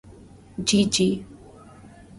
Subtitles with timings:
[0.67, 1.07] جی جی۔